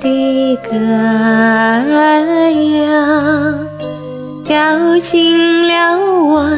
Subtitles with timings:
[0.00, 0.70] 的歌
[2.84, 2.88] 谣，
[4.46, 6.48] 飘进了我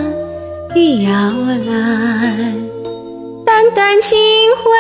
[0.73, 1.67] 的摇篮。
[3.45, 4.17] 淡淡清
[4.63, 4.71] 辉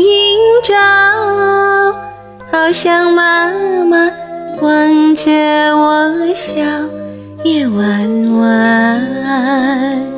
[0.00, 0.04] 映
[0.62, 0.72] 照，
[2.52, 3.50] 好像妈
[3.84, 4.08] 妈
[4.62, 5.32] 望着
[5.76, 6.54] 我笑，
[7.42, 10.13] 夜弯弯。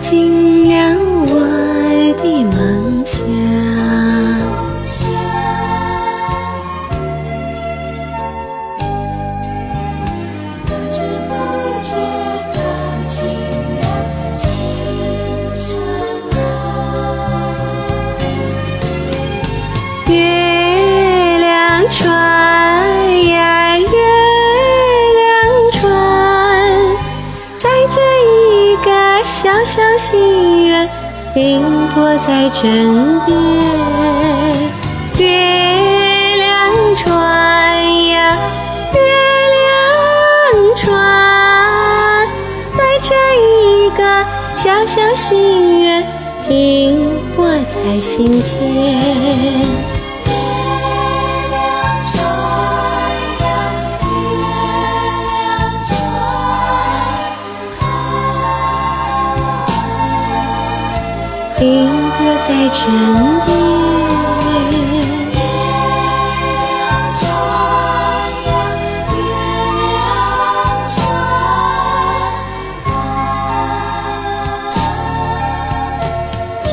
[0.00, 0.72] 进了
[1.28, 1.34] 我
[2.22, 2.52] 的梦
[3.04, 3.18] 乡，
[10.64, 10.96] 不知
[11.28, 11.30] 不
[11.82, 11.88] 觉
[12.52, 12.56] 靠
[13.08, 13.14] 近
[13.78, 13.80] 了
[14.36, 14.40] 青
[15.56, 15.60] 春
[16.32, 16.36] 啊。
[20.08, 20.12] 月
[29.42, 30.88] 小小心愿，
[31.34, 31.60] 停
[31.92, 33.36] 泊在枕边。
[35.18, 35.26] 月
[36.36, 38.38] 亮船呀，
[38.94, 39.00] 月
[39.58, 39.66] 亮
[40.76, 42.28] 船，
[42.70, 44.00] 载着一个
[44.56, 46.06] 小小心愿，
[46.46, 48.54] 停泊在心间。
[61.62, 61.86] 船，停
[62.18, 62.18] 泊
[62.48, 62.82] 在枕
[63.46, 63.48] 边。
[65.30, 65.38] 月
[66.58, 66.70] 亮
[67.14, 67.22] 船
[68.46, 68.50] 呀，
[69.14, 69.16] 月
[69.78, 69.80] 亮
[70.92, 70.94] 船。
[76.68, 76.72] 停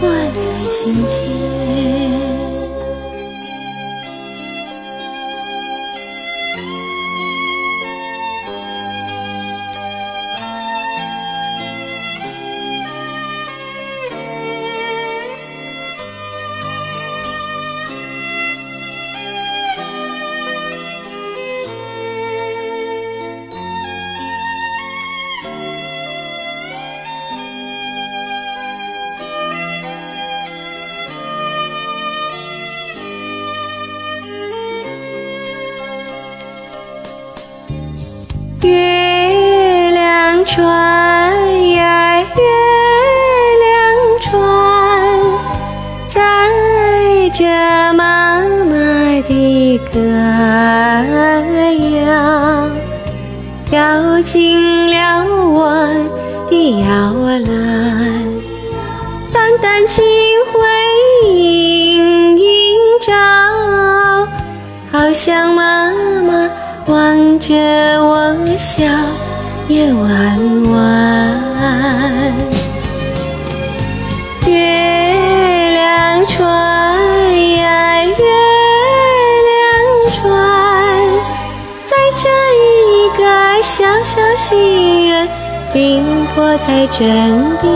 [0.00, 0.02] 泊
[0.32, 0.74] 在心
[1.06, 1.61] 间。
[38.62, 40.62] 月亮船
[41.72, 42.24] 呀，月
[43.58, 43.72] 亮
[44.20, 44.30] 船，
[46.06, 46.20] 载
[47.30, 47.44] 着
[47.94, 48.72] 妈妈
[49.26, 49.98] 的歌
[52.06, 52.70] 谣，
[53.72, 55.58] 摇进了我
[56.48, 56.52] 的
[56.82, 56.86] 摇
[57.18, 57.50] 篮。
[59.32, 60.04] 淡淡清
[60.52, 60.60] 辉
[61.32, 63.12] 映映照，
[64.92, 65.96] 好像妈妈
[66.86, 67.54] 望着
[68.02, 68.84] 我笑，
[69.68, 70.02] 夜弯
[70.70, 70.72] 弯。
[74.46, 74.52] 月
[75.72, 76.42] 亮船
[77.56, 78.12] 呀，月
[79.48, 79.50] 亮
[80.10, 80.22] 船，
[81.84, 82.28] 载着
[82.58, 83.22] 一个
[83.62, 85.28] 小小心愿，
[85.72, 86.98] 停泊在枕
[87.60, 87.70] 边。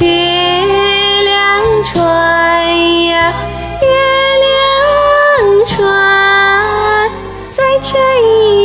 [0.00, 0.06] 月
[1.24, 1.32] 亮
[1.84, 1.96] 船
[3.06, 3.32] 呀，
[3.80, 3.86] 月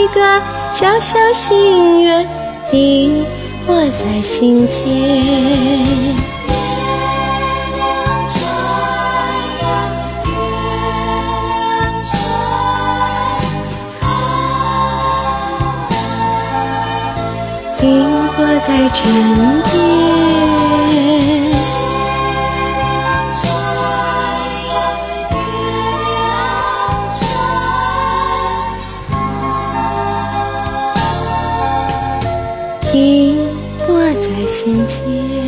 [0.03, 0.19] 一个
[0.73, 2.27] 小小心愿，
[2.69, 3.23] 停
[3.65, 4.83] 泊在心间。
[4.85, 4.97] 月
[7.77, 7.87] 亮
[8.27, 8.35] 船
[9.61, 9.63] 呀，
[10.25, 10.29] 月
[11.55, 12.11] 亮船，
[17.79, 17.81] 停
[18.35, 18.99] 泊在枕
[19.71, 20.52] 边。
[34.63, 35.42] 天际。